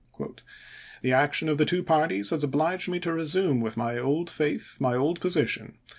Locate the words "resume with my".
3.13-3.99